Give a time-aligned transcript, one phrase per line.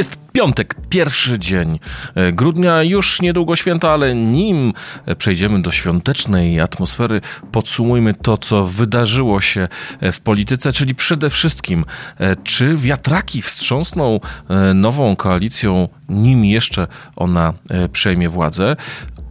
[0.00, 1.78] Jest piątek, pierwszy dzień
[2.14, 4.72] e, grudnia, już niedługo święta, ale nim
[5.18, 7.20] przejdziemy do świątecznej atmosfery,
[7.52, 9.68] podsumujmy to, co wydarzyło się
[10.00, 11.84] e, w polityce, czyli przede wszystkim,
[12.18, 14.20] e, czy wiatraki wstrząsną
[14.74, 16.86] nową koalicją, nim jeszcze
[17.16, 17.54] ona
[17.92, 18.76] przejmie władzę.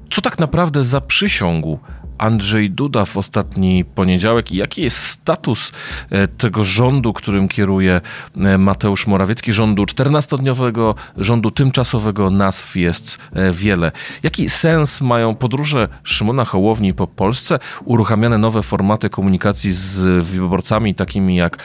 [0.10, 1.80] Co tak naprawdę zaprzysiągł
[2.20, 5.72] Andrzej Duda w ostatni poniedziałek i jaki jest status
[6.10, 8.02] e, tego rządu, którym kieruje
[8.38, 13.92] e, Mateusz Morawiecki, rządu 14-dniowego, rządu tymczasowego, nazw jest e, wiele.
[14.24, 21.36] Jaki sens mają podróże Szymona Hołowni po Polsce, uruchamiane nowe formaty komunikacji z wyborcami, takimi
[21.36, 21.58] jak,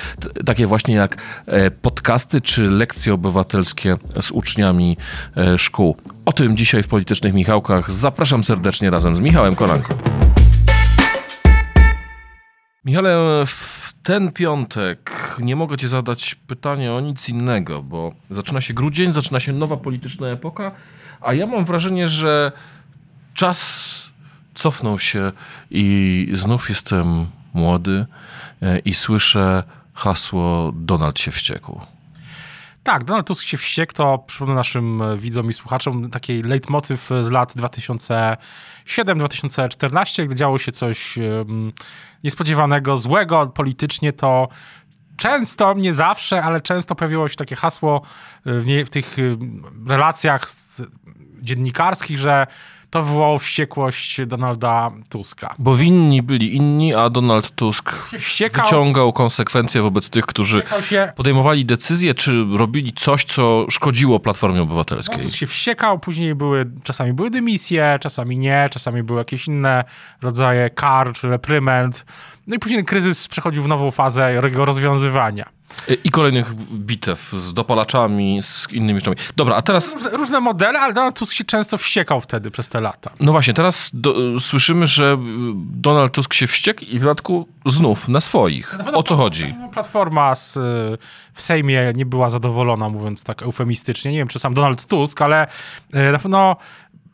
[0.46, 1.16] takie właśnie jak
[1.82, 4.96] podcasty czy lekcje obywatelskie z uczniami
[5.56, 5.96] szkół.
[6.24, 7.90] O tym dzisiaj w Politycznych Michałkach.
[7.90, 9.94] Zapraszam serdecznie razem z Michałem Kolanką.
[12.84, 18.74] Michale, w ten piątek nie mogę ci zadać pytania o nic innego, bo zaczyna się
[18.74, 20.72] grudzień, zaczyna się nowa polityczna epoka,
[21.20, 22.52] a ja mam wrażenie, że
[23.34, 24.10] czas
[24.54, 25.32] cofnął się
[25.70, 28.06] i znów jestem młody
[28.62, 29.62] e, i słyszę
[29.94, 31.80] hasło Donald się wściekł.
[32.84, 37.30] Tak, Donald Tusk się wściekł, to przypomnę naszym e, widzom i słuchaczom taki leitmotyw z
[37.30, 37.54] lat
[38.86, 41.72] 2007-2014, gdy działo się coś em,
[42.24, 44.48] niespodziewanego, złego politycznie, to
[45.16, 48.02] często, nie zawsze, ale często pojawiło się takie hasło
[48.46, 49.16] e, w, nie, w tych
[49.86, 50.46] relacjach
[51.42, 52.46] dziennikarskich, że
[52.94, 55.54] to wywołało wściekłość Donalda Tuska.
[55.58, 61.64] Bo winni byli inni, a Donald Tusk Wściekał, wyciągał konsekwencje wobec tych, którzy się podejmowali
[61.64, 65.18] decyzje, czy robili coś, co szkodziło Platformie Obywatelskiej.
[65.18, 69.84] Tusk się wściekał, później były, czasami były dymisje, czasami nie, czasami były jakieś inne
[70.22, 72.06] rodzaje kar czy repryment.
[72.46, 75.48] No i później kryzys przechodził w nową fazę jego rozwiązywania.
[76.04, 79.16] I kolejnych bitew z dopalaczami, z innymi rzeczami.
[79.36, 82.80] Dobra, a teraz, Różne, różne modele, ale Donald Tusk się często wściekał wtedy przez te
[82.80, 83.10] lata.
[83.20, 85.18] no właśnie, teraz do, słyszymy, że
[85.56, 88.76] Donald Tusk się wściekł i w dodatku znów na swoich.
[88.92, 89.54] O co chodzi?
[89.72, 90.60] Platforma z, y,
[91.32, 94.12] w Sejmie nie była zadowolona, mówiąc tak eufemistycznie.
[94.12, 95.46] Nie wiem, czy sam Donald Tusk, ale
[95.94, 96.56] y, na pewno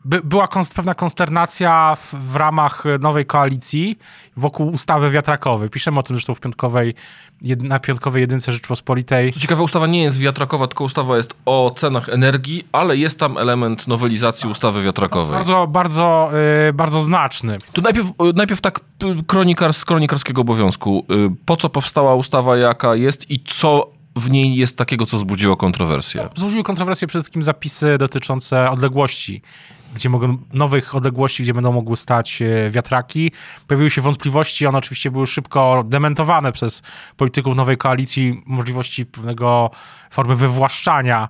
[0.05, 3.97] by, była konst, pewna konsternacja w, w ramach nowej koalicji
[4.37, 5.69] wokół ustawy wiatrakowej.
[5.69, 6.93] Piszemy o tym zresztą w piątkowej,
[7.41, 9.33] jed, na piątkowej jedynce Rzeczpospolitej.
[9.33, 13.37] Co ciekawe, ustawa nie jest wiatrakowa, tylko ustawa jest o cenach energii, ale jest tam
[13.37, 15.31] element nowelizacji ustawy wiatrakowej.
[15.35, 16.31] Bardzo, bardzo,
[16.69, 17.57] y, bardzo znaczny.
[17.73, 21.05] To najpierw, najpierw tak p- kronikar z kronikarskiego obowiązku.
[21.11, 25.57] Y, Po co powstała ustawa, jaka jest i co w niej jest takiego, co wzbudziło
[25.57, 26.29] kontrowersję?
[26.35, 29.41] Wzbudziły kontrowersje przede wszystkim zapisy dotyczące odległości,
[29.95, 33.31] gdzie mogą, nowych odległości, gdzie będą mogły stać e, wiatraki.
[33.67, 36.83] Pojawiły się wątpliwości, one oczywiście były szybko dementowane przez
[37.17, 39.71] polityków nowej koalicji, możliwości pewnego
[40.09, 41.29] formy wywłaszczania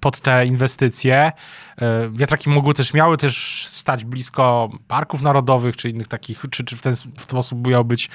[0.00, 1.32] pod te inwestycje.
[1.78, 6.76] E, Wiatraki mogły też, miały też stać blisko parków narodowych, czy innych takich, czy, czy
[6.76, 8.10] w ten sposób miały być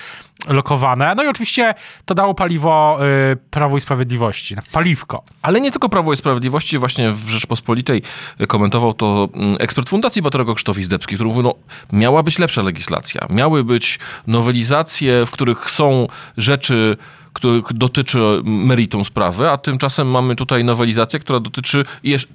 [0.47, 1.15] lokowane.
[1.15, 1.73] No i oczywiście
[2.05, 2.99] to dało paliwo
[3.31, 5.23] e, Prawo i Sprawiedliwości, paliwko.
[5.41, 8.01] Ale nie tylko Prawo i Sprawiedliwości, właśnie w Rzeczpospolitej
[8.47, 11.55] komentował to mm, ekspert Fundacji Batorego Krzysztof Izdebski, który mówił, no
[11.91, 16.97] miała być lepsza legislacja, miały być nowelizacje, w których są rzeczy,
[17.33, 21.85] których dotyczy meritum sprawy, a tymczasem mamy tutaj nowelizację, która dotyczy,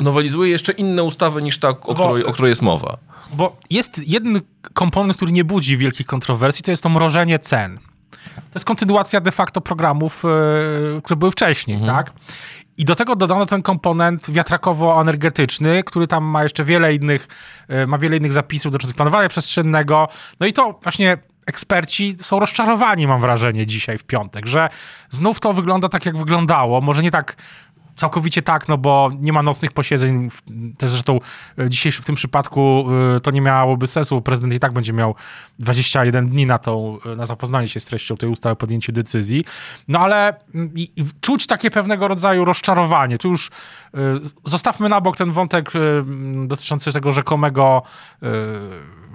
[0.00, 2.98] nowelizuje jeszcze inne ustawy niż ta, o, Bo- której, o której jest mowa.
[3.32, 4.40] Bo jest jeden
[4.74, 7.78] komponent, który nie budzi wielkich kontrowersji, to jest to mrożenie cen.
[8.34, 10.22] To jest kontynuacja de facto programów,
[10.94, 12.12] yy, które były wcześniej, tak?
[12.76, 17.28] I do tego dodano ten komponent wiatrakowo-energetyczny, który tam ma jeszcze wiele innych,
[17.68, 20.08] yy, ma wiele innych zapisów dotyczących planowania przestrzennego.
[20.40, 24.68] No i to właśnie eksperci są rozczarowani, mam wrażenie, dzisiaj w piątek, że
[25.08, 26.80] znów to wygląda tak, jak wyglądało.
[26.80, 27.36] Może nie tak
[27.98, 30.28] całkowicie tak, no bo nie ma nocnych posiedzeń.
[30.78, 31.18] Też zresztą
[31.58, 32.86] e, dzisiaj w tym przypadku
[33.16, 35.14] e, to nie miałoby sensu, prezydent i tak będzie miał
[35.58, 39.44] 21 dni na, tą, e, na zapoznanie się z treścią tej ustawy, podjęcie decyzji.
[39.88, 43.18] No ale mm, i, i czuć takie pewnego rodzaju rozczarowanie.
[43.18, 43.50] Tu już
[44.44, 45.70] zostawmy na bok ten wątek
[46.46, 47.82] dotyczący tego rzekomego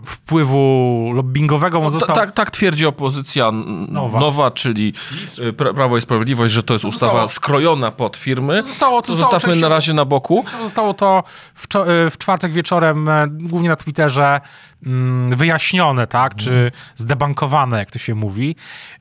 [0.06, 1.78] wpływu lobbyingowego.
[1.78, 2.16] On No, został...
[2.16, 3.52] tak, tak twierdzi opozycja
[3.90, 4.20] Nowa.
[4.20, 4.94] nowa, czyli
[5.40, 8.64] y, Pra- Prawo i Sprawiedliwość, że to jest ustawa Zostało- skrojona pod firmy.
[8.64, 10.44] zostało- to zostało zostawmy na razie na boku.
[10.64, 11.24] Zostało to
[11.56, 14.42] w, y, w czwartek wieczorem, e, głównie na Twitterze,
[14.86, 18.56] mm, wyjaśnione, tak, czy zdebankowane, jak to się mówi.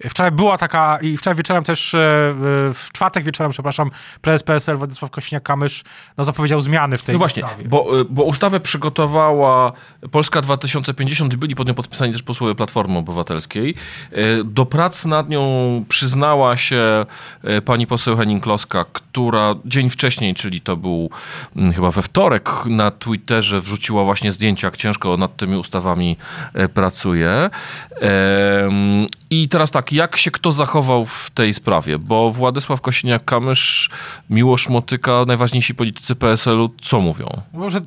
[0.08, 1.96] Wczoraj była taka, i wczoraj wieczorem też,
[2.74, 3.90] w czwartek wieczorem, przepraszam,
[4.20, 5.84] prezes PSL Władysław Kośniak-Kamysz
[6.18, 7.68] no, zapowiedział zmiany w tej No właśnie, ustawie.
[7.68, 9.72] bo, y, bo ustawę przygotowała
[10.10, 10.91] Polska 2050
[11.34, 13.74] i byli pod nią podpisani też posłowie Platformy Obywatelskiej.
[14.12, 17.06] Y, Do prac nad nią przyznała się
[17.44, 21.10] y, pani poseł Henning-Kloska, która dzień wcześniej, czyli to był
[21.56, 26.16] mm, chyba we wtorek, na Twitterze wrzuciła właśnie zdjęcia, jak ciężko nad tymi ustawami
[26.56, 27.50] y, pracuje.
[29.30, 31.98] I teraz tak, jak się kto zachował w tej sprawie?
[31.98, 33.90] Bo Władysław Kosiniak-Kamysz,
[34.30, 37.42] Miłosz Motyka, najważniejsi politycy PSL-u, co mówią?
[37.52, 37.80] Może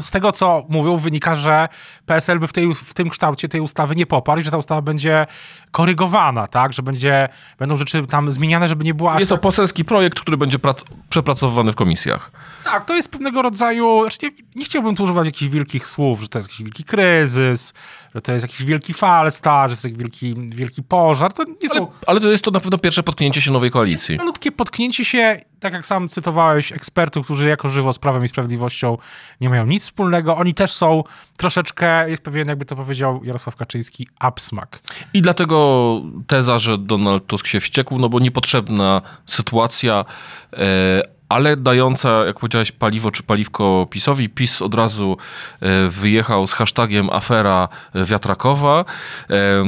[0.00, 1.68] z tego, co mówią, wynika, że
[2.06, 4.82] PSL by w, tej, w tym kształcie tej ustawy nie poparł i że ta ustawa
[4.82, 5.26] będzie
[5.70, 6.72] korygowana, tak?
[6.72, 7.28] Że będzie,
[7.58, 10.84] będą rzeczy tam zmieniane, żeby nie była aż Jest to poselski projekt, który będzie prac-
[11.10, 12.30] przepracowywany w komisjach.
[12.64, 14.00] Tak, to jest pewnego rodzaju.
[14.02, 17.74] Znaczy nie, nie chciałbym tu używać jakichś wielkich słów, że to jest jakiś wielki kryzys,
[18.14, 21.32] że to jest jakiś wielki falstart, że to jest jakiś wielki, wielki pożar.
[21.32, 24.16] To nie Ale, są ale to jest to na pewno pierwsze potknięcie się nowej koalicji.
[24.16, 28.98] malutkie potknięcie się, tak jak sam cytowałeś, ekspertów, którzy jako żywo z Prawem i Sprawiedliwością
[29.40, 30.36] nie mają nic wspólnego.
[30.36, 31.04] Oni też są
[31.36, 34.80] troszeczkę, jest pewien, jakby to powiedział Jarosław Kaczyński, absmak.
[35.14, 40.04] I dlatego teza, że Donald Tusk się wściekł, no bo niepotrzebna sytuacja,
[40.52, 44.28] e, ale dająca, jak powiedziałeś, paliwo czy paliwko PiSowi.
[44.28, 45.16] PiS od razu
[45.60, 48.84] e, wyjechał z hashtagiem afera wiatrakowa.
[49.30, 49.64] E,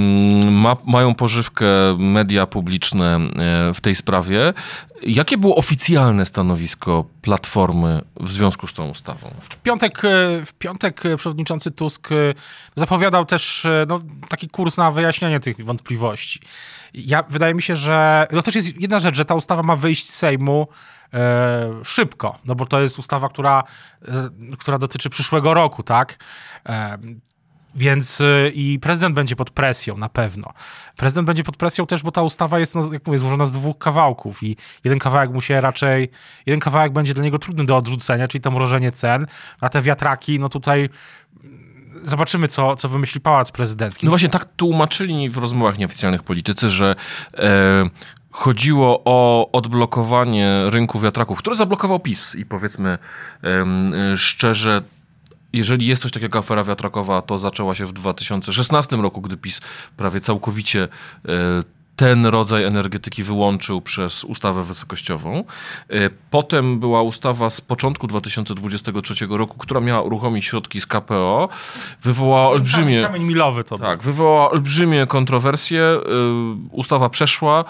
[0.51, 1.67] ma, mają pożywkę
[1.99, 4.55] media publiczne e, w tej sprawie.
[5.03, 9.31] Jakie było oficjalne stanowisko Platformy w związku z tą ustawą?
[9.41, 10.03] W piątek,
[10.47, 12.09] w piątek przewodniczący Tusk
[12.75, 16.41] zapowiadał też no, taki kurs na wyjaśnienie tych wątpliwości.
[16.95, 20.07] Ja, wydaje mi się, że no też jest jedna rzecz, że ta ustawa ma wyjść
[20.07, 20.69] z Sejmu
[21.15, 23.65] e, szybko, no bo to jest ustawa, która,
[24.09, 26.19] e, która dotyczy przyszłego roku, tak?
[26.69, 26.99] E,
[27.75, 30.53] więc y, i prezydent będzie pod presją na pewno.
[30.97, 33.79] Prezydent będzie pod presją też, bo ta ustawa jest, no, jak mówię, złożona z dwóch
[33.79, 36.11] kawałków i jeden kawałek mu się raczej,
[36.47, 39.27] jeden kawałek będzie dla niego trudny do odrzucenia, czyli to mrożenie cen,
[39.61, 40.89] a te wiatraki, no tutaj
[42.03, 44.07] zobaczymy, co, co wymyśli Pałac Prezydencki.
[44.07, 46.97] No właśnie tak tłumaczyli w rozmowach nieoficjalnych politycy, że
[47.35, 47.91] e,
[48.31, 52.99] chodziło o odblokowanie rynku wiatraków, które zablokował PiS i powiedzmy
[53.43, 54.83] em, szczerze,
[55.53, 59.61] jeżeli jest coś takiego jak afera wiatrakowa, to zaczęła się w 2016 roku, gdy PiS
[59.97, 60.89] prawie całkowicie
[61.29, 61.29] e,
[62.01, 65.45] ten rodzaj energetyki wyłączył przez ustawę wysokościową.
[65.91, 71.49] E, Potem była ustawa z początku 2023 roku, która miała uruchomić środki z KPO.
[72.03, 73.03] Wywołała olbrzymie...
[73.03, 73.79] Kamień milowy to.
[73.79, 75.83] Tak, wywołała olbrzymie kontrowersje.
[75.83, 76.01] y,
[76.71, 77.65] Ustawa przeszła.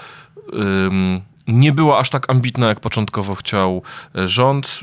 [0.55, 3.83] ym, Nie była aż tak ambitna, jak początkowo chciał
[4.17, 4.81] e, rząd,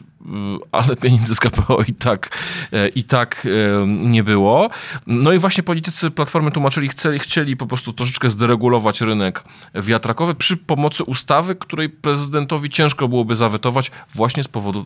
[0.71, 2.37] ale pieniędzy z KPO i tak,
[2.73, 4.69] e, i tak e, nie było.
[5.07, 9.43] No i właśnie politycy Platformy tłumaczyli, chcieli, chcieli po prostu troszeczkę zderegulować rynek
[9.75, 14.85] wiatrakowy przy pomocy ustawy, której prezydentowi ciężko byłoby zawetować właśnie z powodu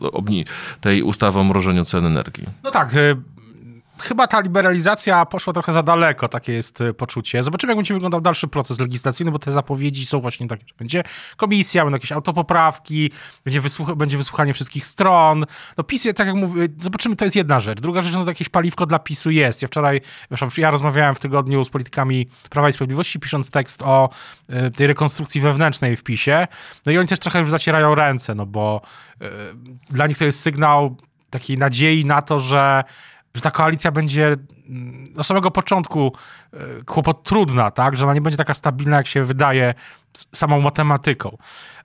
[0.80, 2.46] tej ustawy o mrożeniu cen energii.
[2.62, 3.16] No tak, y,
[3.98, 7.42] chyba ta liberalizacja poszła trochę za daleko, takie jest y, poczucie.
[7.42, 11.02] Zobaczymy, jak będzie wyglądał dalszy proces legislacyjny, bo te zapowiedzi są właśnie takie, że będzie
[11.36, 13.10] komisja, będą jakieś autopoprawki,
[13.44, 15.44] będzie, wysłuch- będzie wysłuchanie wszystkich stron.
[15.76, 17.80] No PiS, tak jak mówię, zobaczymy, to jest jedna rzecz.
[17.80, 19.62] Druga rzecz, no to jakieś paliwko dla PiSu jest.
[19.62, 20.00] Ja wczoraj,
[20.56, 24.10] ja rozmawiałem w tygodniu z politykami Prawa i Sprawiedliwości, pisząc tekst o
[24.66, 26.48] y, tej rekonstrukcji wewnętrznej w PiSie.
[26.86, 28.80] No i oni też trochę już zacierają ręce, no bo
[29.22, 29.26] y,
[29.90, 30.96] dla nich to jest sygnał
[31.30, 32.84] takiej nadziei na to, że
[33.34, 34.36] że ta koalicja będzie
[34.68, 36.12] mm, od samego początku
[36.52, 37.96] e, kłopot trudna, tak?
[37.96, 39.74] Że ona nie będzie taka stabilna, jak się wydaje
[40.34, 41.36] samą matematyką.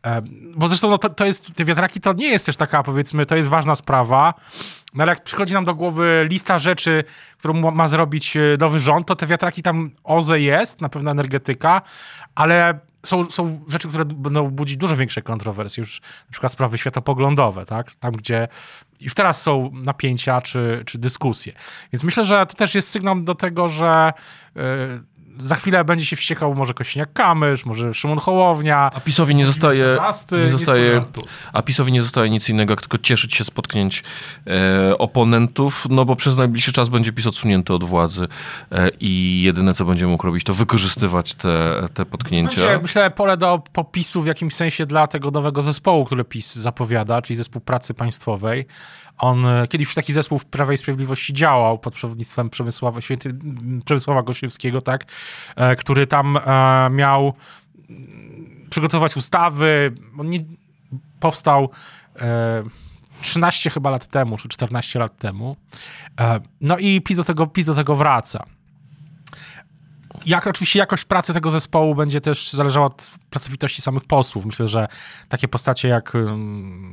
[0.06, 0.22] E,
[0.56, 3.36] Bo zresztą no, to, to jest, te wiatraki to nie jest też taka, powiedzmy, to
[3.36, 4.34] jest ważna sprawa,
[4.94, 7.04] no ale jak przychodzi nam do głowy lista rzeczy,
[7.38, 11.12] którą ma, ma zrobić e, nowy rząd, to te wiatraki tam OZE jest, na pewno
[11.12, 11.82] energetyka,
[12.36, 17.66] ale są, są rzeczy, które będą budzić dużo większe kontrowersje, już na przykład sprawy światopoglądowe,
[17.66, 17.96] tak?
[17.96, 18.48] Tam, gdzie
[19.00, 21.54] już teraz są napięcia czy, czy dyskusje.
[21.94, 24.14] Więc myślę, że to też jest sygnał do tego, że
[24.56, 24.62] yy,
[25.40, 28.92] za chwilę będzie się wściekał może Kośniak-Kamysz, może Szymon Hołownia.
[28.94, 31.04] A PiSowi nie zostaje, Zasty, nie zostaje,
[31.54, 34.04] a PiSowi nie zostaje nic innego, jak tylko cieszyć się z potknięć
[34.48, 38.28] e, oponentów, no bo przez najbliższy czas będzie PiS odsunięty od władzy
[38.72, 42.62] e, i jedyne, co będzie mógł robić, to wykorzystywać te, te potknięcia.
[42.62, 47.22] Będzie, myślę, pole do popisu w jakimś sensie dla tego nowego zespołu, który PiS zapowiada,
[47.22, 48.66] czyli zespół pracy państwowej.
[49.18, 53.36] On e, kiedyś już taki zespół w Prawej i Sprawiedliwości działał pod przewodnictwem Przemysława, święty,
[53.86, 55.06] Przemysława Gosiewskiego, tak,
[55.56, 57.34] e, który tam e, miał
[58.70, 59.92] przygotować ustawy.
[60.20, 60.40] On nie,
[61.20, 61.70] powstał
[63.22, 65.56] 13 chyba lat temu, czy 14 lat temu.
[66.62, 68.46] No i PiS do tego, PiS do tego wraca.
[70.28, 74.46] Jak oczywiście jakość pracy tego zespołu będzie też zależała od pracowitości samych posłów.
[74.46, 74.88] Myślę, że
[75.30, 76.14] takie postacie jak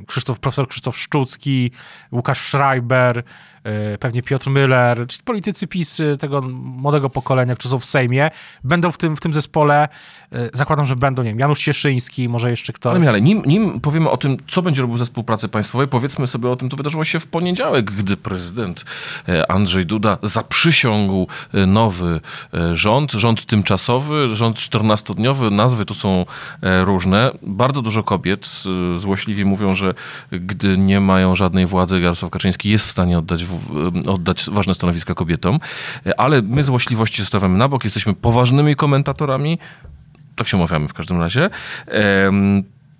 [0.07, 1.71] Krzysztof, profesor Krzysztof Szczucki,
[2.11, 3.23] Łukasz Schreiber,
[3.63, 8.31] e, pewnie Piotr Müller, czyli politycy PiS tego młodego pokolenia, którzy są w Sejmie,
[8.63, 9.87] będą w tym, w tym zespole.
[10.31, 12.95] E, zakładam, że będą, nie wiem, Janusz Cieszyński, może jeszcze ktoś.
[12.95, 16.49] Ale, ale nim, nim powiemy o tym, co będzie robił zespół pracy państwowej, powiedzmy sobie
[16.49, 18.85] o tym, co wydarzyło się w poniedziałek, gdy prezydent
[19.29, 21.27] e, Andrzej Duda zaprzysiągł
[21.67, 22.21] nowy
[22.73, 26.25] rząd, rząd tymczasowy, rząd 14-dniowy, nazwy tu są
[26.61, 27.31] E, różne.
[27.41, 28.63] Bardzo dużo kobiet
[28.95, 29.93] złośliwie mówią, że
[30.31, 35.13] gdy nie mają żadnej władzy, Jarosław Kaczyński jest w stanie oddać, e, oddać ważne stanowiska
[35.13, 35.59] kobietom,
[36.05, 39.59] e, ale my złośliwości zostawiamy na bok, jesteśmy poważnymi komentatorami,
[40.35, 41.49] tak się umawiamy w każdym razie.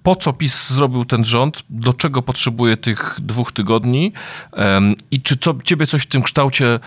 [0.03, 4.12] Po co PiS zrobił ten rząd, do czego potrzebuje tych dwóch tygodni?
[5.12, 6.79] I czy co, ciebie coś w tym kształcie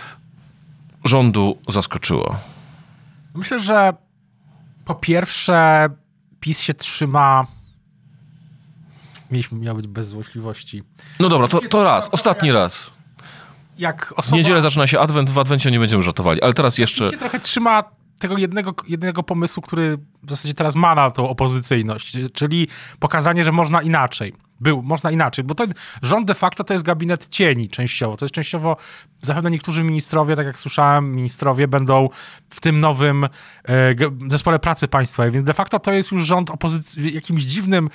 [1.04, 2.36] rządu zaskoczyło?
[3.34, 3.92] Myślę, że
[4.84, 5.88] po pierwsze
[6.40, 7.46] PiS się trzyma.
[9.30, 10.82] Mieliśmy, miał być bez złośliwości.
[11.20, 12.90] No dobra, to, to raz, ostatni raz.
[13.78, 14.34] Jak osoba...
[14.34, 17.04] W niedzielę zaczyna się adwent, w adwencie nie będziemy żartowali, ale teraz jeszcze...
[17.04, 17.84] PiS się trochę trzyma
[18.18, 22.68] tego jednego, jednego pomysłu, który w zasadzie teraz ma na tą opozycyjność, czyli
[22.98, 24.34] pokazanie, że można inaczej.
[24.60, 28.16] Był, można inaczej, bo ten rząd de facto to jest gabinet cieni częściowo.
[28.16, 28.76] To jest częściowo,
[29.22, 32.08] zapewne niektórzy ministrowie, tak jak słyszałem, ministrowie będą
[32.50, 33.28] w tym nowym e,
[34.28, 37.90] zespole pracy państwowej, więc de facto to jest już rząd opozycji, jakimś dziwnym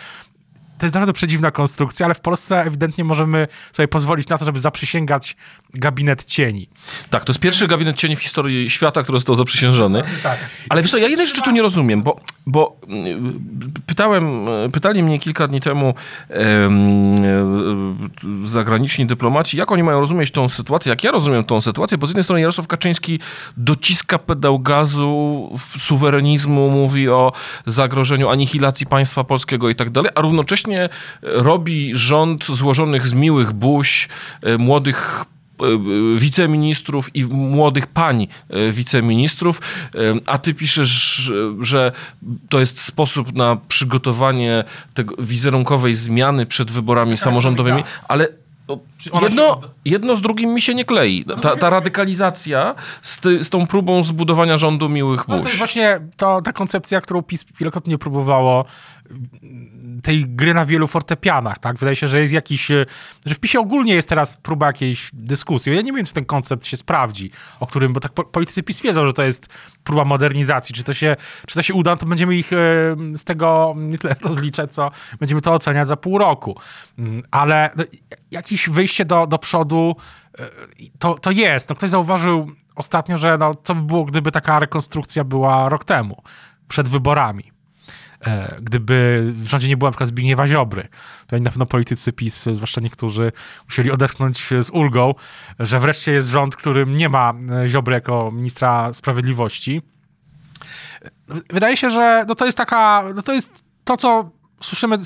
[0.77, 4.59] to jest naprawdę przedziwna konstrukcja, ale w Polsce ewidentnie możemy sobie pozwolić na to, żeby
[4.59, 5.35] zaprzysięgać
[5.73, 6.69] gabinet cieni.
[7.09, 10.03] Tak, to jest pierwszy gabinet cieni w historii świata, który został zaprzysiężony.
[10.23, 10.39] Tak.
[10.69, 15.19] Ale wiesz co, ja jednej rzeczy tu nie rozumiem, bo, bo mm, pytałem, pytali mnie
[15.19, 15.93] kilka dni temu
[18.43, 22.09] zagraniczni dyplomaci, jak oni mają rozumieć tą sytuację, jak ja rozumiem tą sytuację, bo z
[22.09, 23.19] jednej strony Jarosław Kaczyński
[23.57, 27.31] dociska pedał gazu, suwerenizmu, mówi o
[27.65, 30.89] zagrożeniu anihilacji państwa polskiego i tak dalej, a równocześnie
[31.21, 34.09] robi rząd złożonych z miłych buź,
[34.41, 35.42] e, młodych e,
[36.15, 39.61] wiceministrów i młodych pań e, wiceministrów,
[40.25, 41.91] a ty piszesz, że
[42.49, 48.27] to jest sposób na przygotowanie tego wizerunkowej zmiany przed wyborami samorządowymi, ale
[49.21, 51.25] jedno, jedno z drugim mi się nie klei.
[51.41, 55.27] Ta, ta radykalizacja z, ty, z tą próbą zbudowania rządu miłych burz.
[55.27, 58.65] No to jest właśnie to, ta koncepcja, którą PiS wielokrotnie próbowało
[60.03, 61.77] tej gry na wielu fortepianach, tak?
[61.77, 62.85] Wydaje się, że jest jakiś, e,
[63.25, 65.75] że w PiSie ogólnie jest teraz próba jakiejś dyskusji.
[65.75, 69.05] Ja nie wiem, czy ten koncept się sprawdzi, o którym, bo tak politycy PiS wiedzą,
[69.05, 69.47] że to jest
[69.83, 70.75] próba modernizacji.
[70.75, 71.15] Czy to się,
[71.47, 72.57] czy to się uda, to będziemy ich e,
[73.15, 76.59] z tego nie tyle rozliczać, co będziemy to oceniać za pół roku.
[76.99, 77.83] Mm, ale no,
[78.31, 79.95] jakieś wyjście do, do przodu
[80.39, 80.43] e,
[80.99, 81.69] to, to jest.
[81.69, 86.23] No, ktoś zauważył ostatnio, że no, co by było, gdyby taka rekonstrukcja była rok temu,
[86.67, 87.53] przed wyborami.
[88.27, 90.87] E, gdyby w rządzie nie było na przykład Zbigniewa Ziobry.
[91.27, 93.31] To na pewno politycy PiS, zwłaszcza niektórzy,
[93.65, 95.13] musieli odetchnąć z ulgą,
[95.59, 99.81] że wreszcie jest rząd, którym nie ma e, Ziobry jako ministra sprawiedliwości.
[101.49, 104.97] Wydaje się, że no to jest taka, no to jest to, co słyszymy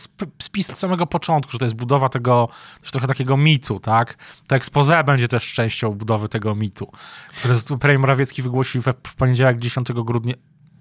[0.41, 2.49] z PiS od samego początku, że to jest budowa tego,
[2.81, 4.17] też trochę takiego mitu, tak?
[4.47, 6.91] To expose będzie też częścią budowy tego mitu,
[7.39, 10.33] które premier Morawiecki wygłosił w poniedziałek 10 grudnia,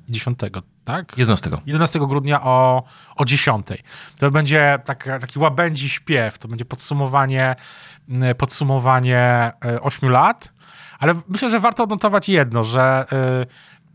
[0.09, 0.39] 10,
[0.85, 1.19] tak?
[1.19, 1.51] 11.
[1.67, 2.83] 11 grudnia o,
[3.17, 3.67] o 10.
[4.19, 7.57] To będzie tak, taki łabędzi śpiew, to będzie podsumowanie,
[8.39, 10.53] podsumowanie 8 e, lat,
[10.99, 13.47] ale myślę, że warto odnotować jedno, że e,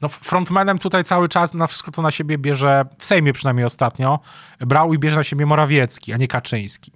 [0.01, 4.20] no frontmanem tutaj cały czas na wszystko to na siebie bierze, w Sejmie przynajmniej ostatnio,
[4.60, 6.91] brał i bierze na siebie Morawiecki, a nie Kaczyński.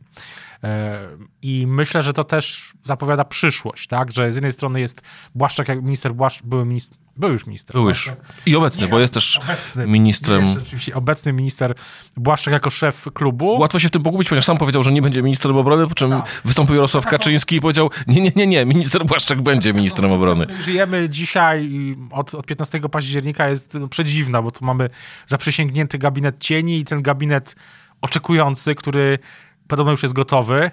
[0.63, 0.99] E,
[1.41, 4.11] I myślę, że to też zapowiada przyszłość, tak?
[4.11, 5.01] Że z jednej strony jest
[5.35, 7.73] Błaszczak, jak minister Błaszczak, były minister, był już minister.
[7.73, 8.11] Był już.
[8.45, 10.55] I obecny, nie, bo jest też obecny, ministrem.
[10.61, 11.75] oczywiście obecny minister
[12.17, 13.57] Błaszczak jako szef klubu.
[13.59, 16.09] Łatwo się w tym pogubić, ponieważ sam powiedział, że nie będzie ministrem obrony, po czym
[16.09, 16.41] tak.
[16.45, 20.47] wystąpił Jarosław Kaczyński i powiedział, nie, nie, nie, nie, minister Błaszczak będzie ministrem obrony.
[20.61, 21.69] Żyjemy dzisiaj,
[22.11, 24.89] od, od 15 października jest no, przedziwna, bo tu mamy
[25.25, 27.55] zaprzysięgnięty gabinet cieni i ten gabinet
[28.01, 29.19] oczekujący, który
[29.67, 30.71] podobno już jest gotowy.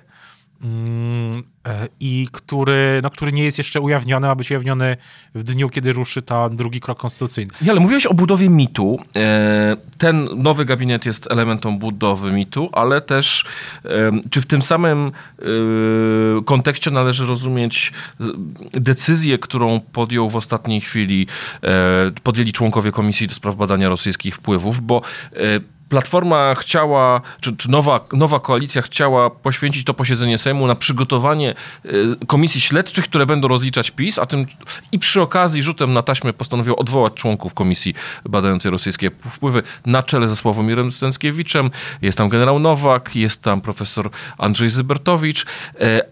[0.63, 4.97] Mm, e, i który, no, który nie jest jeszcze ujawniony, ma być ujawniony
[5.35, 7.53] w dniu, kiedy ruszy ten drugi krok konstytucyjny.
[7.63, 8.99] Nie, ale mówiłeś o budowie mitu.
[9.17, 13.45] E, ten nowy gabinet jest elementem budowy mitu, ale też
[14.31, 15.43] czy w tym samym e,
[16.45, 17.93] kontekście należy rozumieć
[18.73, 21.27] decyzję, którą podjął w ostatniej chwili,
[22.23, 25.03] podjęli członkowie Komisji do Spraw Badania Rosyjskich Wpływów, bo
[25.93, 32.27] Platforma chciała, czy, czy, nowa, nowa koalicja chciała poświęcić to posiedzenie Sejmu na przygotowanie y,
[32.27, 34.47] komisji śledczych, które będą rozliczać PiS, a tym
[34.93, 37.95] i przy okazji rzutem na taśmę postanowił odwołać członków komisji
[38.25, 41.71] badającej rosyjskie wpływy na czele ze Sławomirem Stęckiewiczem.
[42.03, 45.47] Jest tam generał Nowak, jest tam profesor Andrzej Zybertowicz, y,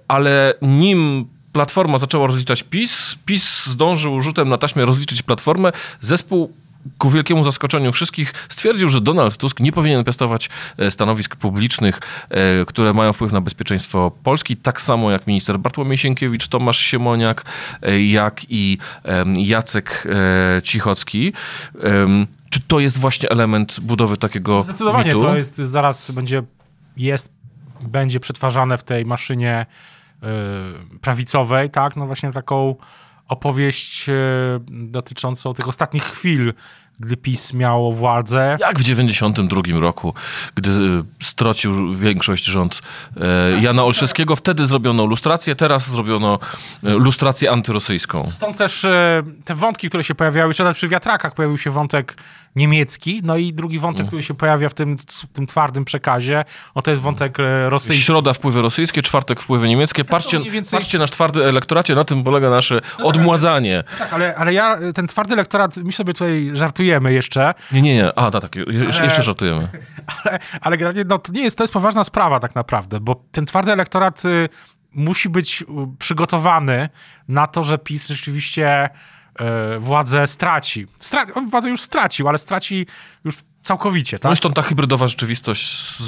[0.08, 3.16] ale nim Platforma zaczęła rozliczać PiS.
[3.26, 5.72] PiS zdążył rzutem na taśmę rozliczyć Platformę.
[6.00, 6.52] Zespół
[6.98, 12.64] ku wielkiemu zaskoczeniu wszystkich stwierdził, że Donald Tusk nie powinien piastować e, stanowisk publicznych, e,
[12.64, 17.44] które mają wpływ na bezpieczeństwo Polski, tak samo jak minister Bartłomiej Sienkiewicz, Tomasz Siemoniak,
[17.82, 18.78] e, jak i
[19.36, 20.08] Jacek
[20.62, 21.32] Cichocki.
[22.50, 25.20] Czy to jest właśnie element budowy takiego Zdecydowanie mitu?
[25.20, 26.42] to jest, zaraz będzie,
[26.96, 27.32] jest,
[27.80, 29.66] będzie przetwarzane w tej maszynie
[31.00, 32.76] prawicowej, tak, no właśnie taką
[33.30, 34.12] opowieść e,
[34.68, 36.54] dotyczącą tych ostatnich chwil
[37.02, 38.56] gdy PiS miało władzę.
[38.60, 40.14] Jak w 92 roku,
[40.54, 42.82] gdy e, strocił większość rząd
[43.16, 46.38] e, Jana Olszewskiego, wtedy zrobiono lustrację, teraz zrobiono
[46.82, 48.30] lustrację antyrosyjską.
[48.30, 48.86] Stąd też
[49.44, 52.16] te wątki, które się pojawiały, jeszcze przy wiatrakach pojawił się wątek
[52.56, 54.08] niemiecki, no i drugi wątek, mm.
[54.08, 54.96] który się pojawia w tym,
[55.32, 57.38] tym twardym przekazie, o to jest wątek
[57.68, 58.04] rosyjski.
[58.04, 60.04] Środa wpływy rosyjskie, czwartek wpływy niemieckie.
[60.04, 60.80] Tak, patrzcie, więcej...
[60.80, 63.84] patrzcie nasz twardy elektoracie, na tym polega nasze no tak, odmładzanie.
[63.98, 67.54] Tak, ale, ale ja, ten twardy elektorat, mi sobie tutaj żartujemy jeszcze.
[67.72, 68.18] Nie, nie, nie.
[68.18, 68.56] A, tak, tak.
[68.56, 69.68] Jeszcze, jeszcze żartujemy.
[70.24, 73.46] Ale, ale generalnie no, to nie jest, to jest poważna sprawa tak naprawdę, bo ten
[73.46, 74.48] twardy elektorat y,
[74.92, 75.66] musi być y,
[75.98, 76.88] przygotowany
[77.28, 78.90] na to, że PiS rzeczywiście
[79.78, 80.86] władzę straci.
[80.96, 82.86] Stra on władzę już stracił, ale straci
[83.24, 84.18] już całkowicie.
[84.18, 84.24] Tak?
[84.24, 86.00] No i stąd ta hybrydowa rzeczywistość z,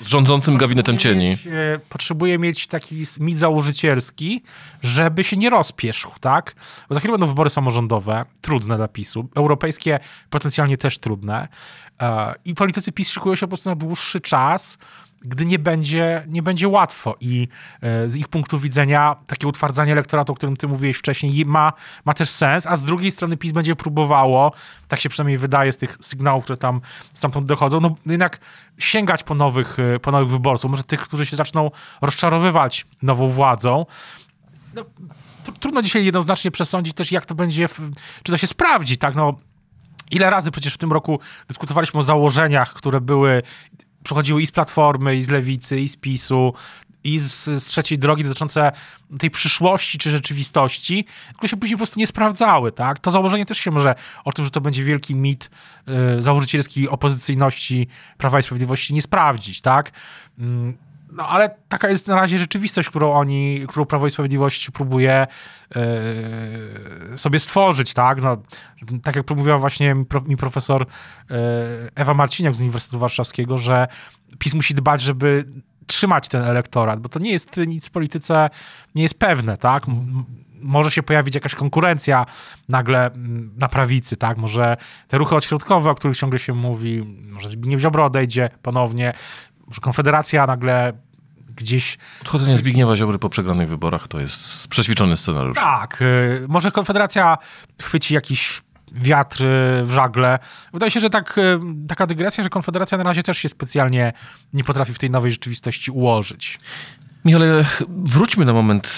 [0.00, 1.24] z rządzącym gabinetem cieni.
[1.24, 1.50] Mieć, e,
[1.88, 4.42] potrzebuje mieć taki mit założycielski,
[4.82, 6.54] żeby się nie rozpieszł, tak?
[6.88, 11.48] Bo za chwilę będą wybory samorządowe, trudne dla PiSu, europejskie potencjalnie też trudne
[12.00, 14.78] e, i politycy PiS szykują się po prostu na dłuższy czas,
[15.22, 17.16] gdy nie będzie, nie będzie łatwo.
[17.20, 17.48] I
[17.80, 21.72] e, z ich punktu widzenia takie utwardzanie elektoratu, o którym ty mówiłeś wcześniej, ma,
[22.04, 24.52] ma też sens, a z drugiej strony PiS będzie próbowało,
[24.88, 26.80] tak się przynajmniej wydaje z tych sygnałów, które tam
[27.14, 28.38] stamtąd dochodzą, no jednak
[28.78, 31.70] sięgać po nowych, e, po nowych wyborców, może tych, którzy się zaczną
[32.00, 33.86] rozczarowywać nową władzą.
[34.74, 34.84] No,
[35.60, 37.68] trudno dzisiaj jednoznacznie przesądzić też, jak to będzie,
[38.22, 39.34] czy to się sprawdzi, tak, no
[40.10, 43.42] Ile razy przecież w tym roku dyskutowaliśmy o założeniach, które były
[44.08, 46.54] przychodziły i z Platformy, i z Lewicy, i z PiSu,
[47.04, 48.72] i z, z trzeciej drogi dotyczące
[49.18, 51.04] tej przyszłości czy rzeczywistości,
[51.36, 52.98] które się później po prostu nie sprawdzały, tak?
[52.98, 53.94] To założenie też się może
[54.24, 55.50] o tym, że to będzie wielki mit
[56.18, 59.92] y, założycielskiej opozycyjności Prawa i Sprawiedliwości nie sprawdzić, tak?
[61.12, 65.26] No ale taka jest na razie rzeczywistość, którą oni, którą Prawo i Sprawiedliwość próbuje
[67.10, 68.22] yy, sobie stworzyć, tak?
[68.22, 68.36] No,
[69.02, 69.94] tak jak mówiła właśnie
[70.26, 70.86] mi profesor
[71.30, 71.36] yy,
[71.94, 73.88] Ewa Marciniak z Uniwersytetu Warszawskiego, że
[74.38, 75.44] PiS musi dbać, żeby
[75.86, 78.50] trzymać ten elektorat, bo to nie jest nic w polityce,
[78.94, 79.86] nie jest pewne, tak?
[80.60, 82.26] może się pojawić jakaś konkurencja
[82.68, 83.10] nagle
[83.56, 84.38] na prawicy, tak?
[84.38, 84.76] Może
[85.08, 89.12] te ruchy odśrodkowe, o których ciągle się mówi, może Zbigniew Ziobro odejdzie ponownie,
[89.80, 90.92] Konfederacja nagle
[91.56, 91.98] gdzieś...
[92.22, 95.56] Odchodzenie Zbigniewa Ziobry po przegranych wyborach to jest przećwiczony scenariusz.
[95.56, 96.02] Tak.
[96.02, 97.38] Y, może Konfederacja
[97.82, 98.60] chwyci jakiś
[98.92, 99.44] wiatr
[99.82, 100.38] w żagle.
[100.72, 104.12] Wydaje się, że tak, y, taka dygresja, że Konfederacja na razie też się specjalnie
[104.52, 106.58] nie potrafi w tej nowej rzeczywistości ułożyć.
[107.28, 108.88] Michale, wróćmy na moment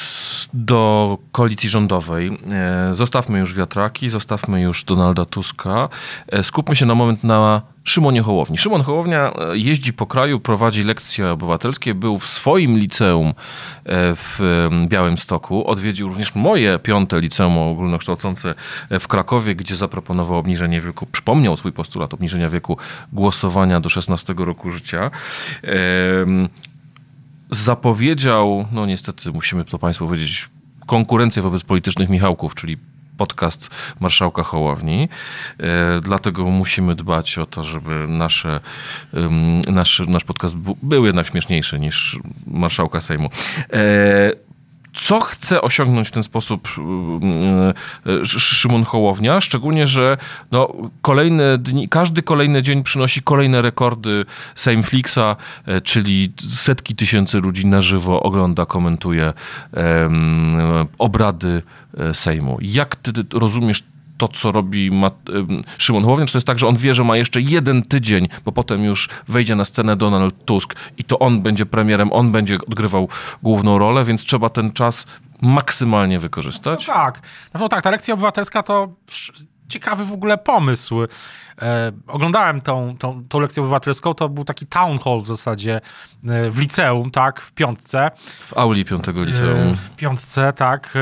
[0.54, 2.38] do koalicji rządowej.
[2.50, 5.88] E, zostawmy już wiatraki, zostawmy już Donalda Tuska.
[6.28, 8.58] E, skupmy się na moment na Szymonie Hołowni.
[8.58, 13.34] Szymon Hołownia e, jeździ po kraju, prowadzi lekcje obywatelskie, był w swoim liceum
[14.14, 18.54] w Białymstoku, odwiedził również moje piąte liceum ogólnokształcące
[19.00, 22.76] w Krakowie, gdzie zaproponował obniżenie wieku, przypomniał swój postulat obniżenia wieku
[23.12, 25.10] głosowania do 16 roku życia
[27.50, 30.48] zapowiedział, no niestety musimy to Państwu powiedzieć,
[30.86, 32.76] konkurencję wobec politycznych Michałków, czyli
[33.16, 35.08] podcast marszałka Hołowni.
[35.58, 38.60] E, dlatego musimy dbać o to, żeby nasze,
[39.68, 43.30] nasz, nasz podcast był jednak śmieszniejszy niż marszałka Sejmu.
[44.90, 46.68] E, co chce osiągnąć w ten sposób
[48.06, 50.16] yy, Szymon Hołownia, szczególnie, że
[50.52, 50.72] no,
[51.02, 54.24] kolejne dni, każdy kolejny dzień przynosi kolejne rekordy
[54.54, 55.36] Sejmflixa,
[55.84, 59.32] czyli setki tysięcy ludzi na żywo ogląda, komentuje
[60.98, 61.62] obrady
[62.12, 62.58] Sejmu.
[62.60, 63.82] Jak ty rozumiesz
[64.20, 64.90] to, co robi
[65.78, 68.52] Szymon Hołownia, czy to jest tak, że on wie, że ma jeszcze jeden tydzień, bo
[68.52, 73.08] potem już wejdzie na scenę Donald Tusk i to on będzie premierem, on będzie odgrywał
[73.42, 75.06] główną rolę, więc trzeba ten czas
[75.42, 76.86] maksymalnie wykorzystać?
[76.88, 77.22] No tak,
[77.54, 78.88] no tak, ta lekcja obywatelska to
[79.68, 81.02] ciekawy w ogóle pomysł.
[81.62, 85.80] E, oglądałem tą, tą, tą lekcję obywatelską, to był taki town hall w zasadzie
[86.28, 88.10] e, w liceum, tak, w piątce.
[88.26, 89.58] W auli piątego liceum.
[89.58, 90.94] E, w piątce, tak.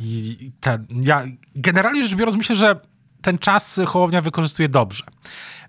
[0.00, 2.80] I ten, ja generalnie rzecz biorąc myślę, że
[3.22, 5.04] ten czas Hołownia wykorzystuje dobrze.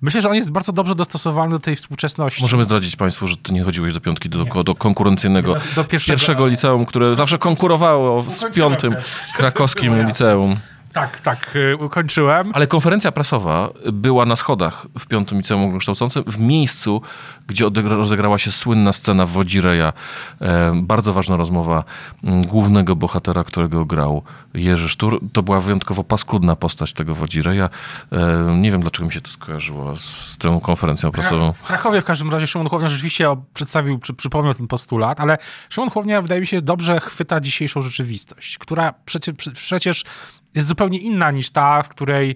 [0.02, 2.41] Myślę, że on jest bardzo dobrze dostosowany do tej współczesności.
[2.41, 6.48] Możemy zdradzić Państwu, że ty nie chodziłeś do piątki, do, do konkurencyjnego do pierwszego, pierwszego
[6.48, 8.96] liceum, które zawsze konkurowało z piątym
[9.36, 10.58] krakowskim liceum.
[10.93, 12.51] Tak, tak, y, ukończyłem.
[12.54, 17.01] Ale konferencja prasowa była na schodach w Piątym Liceum Ogólnokształcącym, w miejscu,
[17.47, 19.93] gdzie rozegrała się słynna scena Wodzireja.
[20.73, 21.84] Bardzo ważna rozmowa
[22.23, 24.23] mm, głównego bohatera, którego grał
[24.54, 25.19] Jerzy Sztur.
[25.34, 27.69] To była wyjątkowo paskudna postać tego Wodzireja.
[28.58, 31.54] Nie wiem, dlaczego mi się to skojarzyło z tą konferencją prasową.
[31.54, 35.38] W Krakowie w każdym razie Szymon Chłownia rzeczywiście przedstawił, czy przypomniał ten postulat, ale
[35.69, 40.04] Szymon Chłownia wydaje mi się dobrze chwyta dzisiejszą rzeczywistość, która przecież, przecież
[40.55, 42.35] jest zupełnie inna niż ta, w której,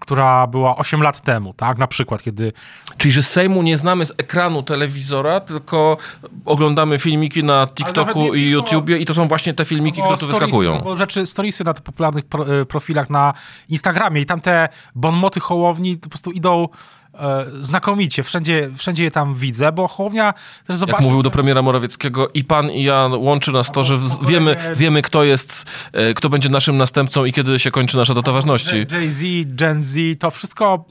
[0.00, 1.78] która była 8 lat temu, tak?
[1.78, 2.52] Na przykład, kiedy...
[2.96, 5.96] Czyli, że Sejmu nie znamy z ekranu telewizora, tylko
[6.44, 10.80] oglądamy filmiki na TikToku i YouTubie i to są właśnie te filmiki, które tu wyskakują.
[10.84, 13.34] Bo rzeczy, storiesy na tych popularnych pro, e, profilach na
[13.68, 16.68] Instagramie i tam te bonmoty Hołowni po prostu idą
[17.14, 18.22] E, znakomicie.
[18.22, 20.34] Wszędzie, wszędzie je tam widzę, bo Hołownia
[20.66, 20.98] też zobaczył...
[20.98, 25.02] Jak mówił do premiera Morawieckiego i pan i ja łączy nas to, że wiemy, wiemy
[25.02, 28.79] kto jest, e, kto będzie naszym następcą i kiedy się kończy nasza data ważności.
[28.90, 30.84] Jay-Z, Gen Z, to wszystko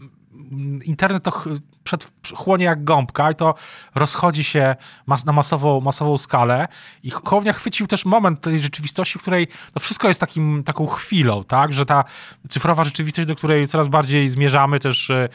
[0.85, 1.43] internet to
[1.83, 3.55] przed, chłonie jak gąbka i to
[3.95, 4.75] rozchodzi się
[5.05, 6.67] mas, na masową, masową skalę
[7.03, 11.43] i Hołownia chwycił też moment tej rzeczywistości, w której to wszystko jest takim, taką chwilą,
[11.43, 12.03] tak, że ta
[12.49, 15.29] cyfrowa rzeczywistość, do której coraz bardziej zmierzamy też e,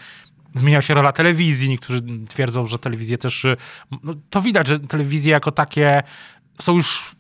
[0.54, 1.70] zmienia się rola telewizji.
[1.70, 3.44] Niektórzy twierdzą, że telewizje też.
[3.44, 3.56] Y,
[4.02, 6.02] no, to widać, że telewizje jako takie
[6.60, 7.16] są już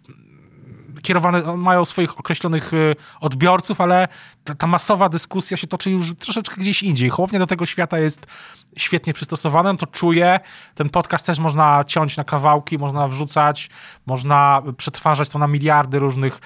[1.04, 4.08] kierowane, mają swoich określonych y, odbiorców, ale
[4.44, 7.10] ta, ta, masowa dyskusja się toczy już troszeczkę gdzieś indziej.
[7.10, 8.26] Chłownia do tego świata jest
[8.76, 10.40] świetnie przystosowana, on to czuje.
[10.74, 13.70] Ten podcast też można ciąć na kawałki, można wrzucać,
[14.06, 16.40] można przetwarzać to na miliardy różnych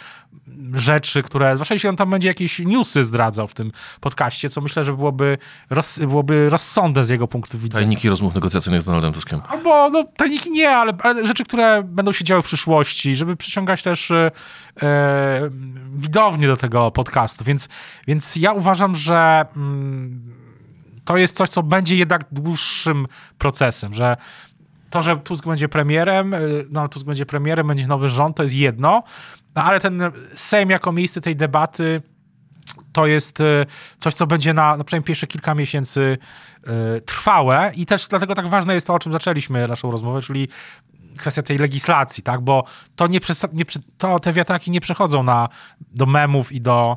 [0.75, 4.85] rzeczy, które, zwłaszcza jeśli on tam będzie jakieś newsy zdradzał w tym podcaście, co myślę,
[4.85, 5.39] że byłoby,
[5.71, 7.81] roz, byłoby rozsądne z jego punktu widzenia.
[7.81, 9.41] Tajniki rozmów negocjacyjnych z Donaldem Tuskiem.
[9.49, 13.83] Albo, no tajniki nie, ale, ale rzeczy, które będą się działy w przyszłości, żeby przyciągać
[13.83, 14.13] też
[14.83, 15.51] e,
[15.97, 17.69] widownię do tego podcastu, więc,
[18.07, 20.35] więc ja uważam, że mm,
[21.05, 23.07] to jest coś, co będzie jednak dłuższym
[23.39, 24.17] procesem, że
[24.91, 28.55] to, że Tusk będzie premierem, e, no Tusk będzie premierem, będzie nowy rząd, to jest
[28.55, 29.03] jedno,
[29.55, 30.03] no ale ten
[30.35, 32.03] Sejm jako miejsce tej debaty
[32.93, 33.67] to jest e,
[33.99, 36.19] coś, co będzie na, na przynajmniej pierwsze kilka miesięcy
[36.97, 40.49] y, trwałe i też dlatego tak ważne jest to, o czym zaczęliśmy naszą rozmowę, czyli
[41.19, 42.65] kwestia tej legislacji, tak, bo
[42.97, 43.21] to, nie,
[43.53, 43.65] nie
[43.99, 45.49] to te wiatraki nie przechodzą na,
[45.81, 46.97] do memów i do,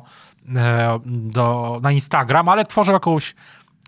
[1.06, 3.34] do, na Instagram, ale tworzą jakąś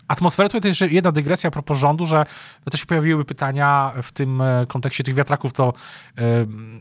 [0.08, 0.48] atmosferę.
[0.48, 2.26] Tutaj też jedna dygresja a propos rządu, że
[2.70, 5.72] też się pojawiły pytania w tym e, kontekście tych wiatraków, to
[6.18, 6.22] e,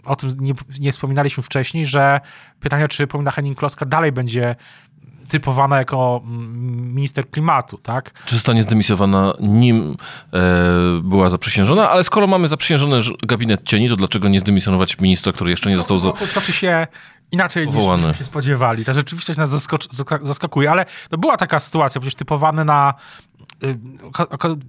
[0.05, 2.21] o tym nie, nie wspominaliśmy wcześniej, że
[2.59, 4.55] pytania, czy Paulina Henning-Kloska dalej będzie
[5.29, 8.11] typowana jako mm, minister klimatu, tak?
[8.25, 9.95] Czy zostanie zdymisjowana nim
[10.33, 10.39] e,
[11.03, 15.69] była zaprzysiężona, ale skoro mamy zaprzysiężony gabinet cieni, to dlaczego nie zdymisjonować ministra, który jeszcze
[15.69, 15.99] nie został...
[15.99, 16.87] To, toczy się
[17.31, 18.07] inaczej powołany.
[18.07, 18.85] niż się spodziewali.
[18.85, 19.67] Ta rzeczywistość nas
[20.21, 22.93] zaskakuje, ale to była taka sytuacja, przecież typowany na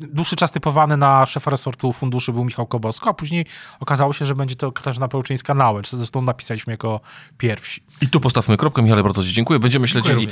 [0.00, 3.46] dłuższy czas typowany na szefa resortu funduszy był Michał Kobosko, a później
[3.80, 7.00] okazało się, że będzie to Katarzyna Pełczyńska-Nałęcz, co zresztą napisaliśmy jako
[7.38, 7.82] pierwsi.
[8.00, 8.82] I tu postawmy kropkę.
[8.82, 9.60] Michale, bardzo Ci dziękuję.
[9.60, 10.28] Będziemy śledzili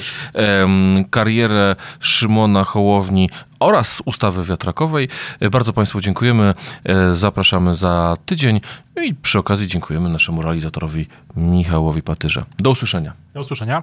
[1.11, 5.09] karierę Szymona Hołowni oraz ustawy wiatrakowej.
[5.51, 6.55] Bardzo Państwu dziękujemy.
[6.85, 8.61] E, zapraszamy za tydzień
[9.03, 12.45] i przy okazji dziękujemy naszemu realizatorowi Michałowi Patyrze.
[12.59, 13.13] Do usłyszenia.
[13.35, 13.83] Do usłyszenia.